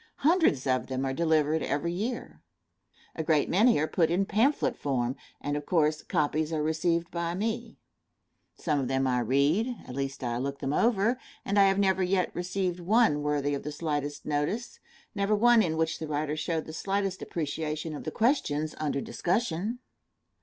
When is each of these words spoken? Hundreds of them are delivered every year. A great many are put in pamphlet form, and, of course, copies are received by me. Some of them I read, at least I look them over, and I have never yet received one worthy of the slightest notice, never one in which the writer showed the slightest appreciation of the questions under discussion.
Hundreds 0.25 0.65
of 0.65 0.87
them 0.87 1.05
are 1.05 1.13
delivered 1.13 1.61
every 1.61 1.93
year. 1.93 2.41
A 3.15 3.23
great 3.23 3.47
many 3.51 3.77
are 3.77 3.85
put 3.87 4.09
in 4.09 4.25
pamphlet 4.25 4.75
form, 4.75 5.15
and, 5.39 5.55
of 5.55 5.67
course, 5.67 6.01
copies 6.01 6.51
are 6.51 6.63
received 6.63 7.11
by 7.11 7.35
me. 7.35 7.77
Some 8.55 8.79
of 8.79 8.87
them 8.87 9.05
I 9.05 9.19
read, 9.19 9.67
at 9.87 9.93
least 9.93 10.23
I 10.23 10.39
look 10.39 10.57
them 10.57 10.73
over, 10.73 11.19
and 11.45 11.59
I 11.59 11.65
have 11.67 11.77
never 11.77 12.01
yet 12.01 12.33
received 12.35 12.79
one 12.79 13.21
worthy 13.21 13.53
of 13.53 13.61
the 13.61 13.71
slightest 13.71 14.25
notice, 14.25 14.79
never 15.13 15.35
one 15.35 15.61
in 15.61 15.77
which 15.77 15.99
the 15.99 16.07
writer 16.07 16.35
showed 16.35 16.65
the 16.65 16.73
slightest 16.73 17.21
appreciation 17.21 17.93
of 17.93 18.03
the 18.03 18.09
questions 18.09 18.73
under 18.79 19.01
discussion. 19.01 19.77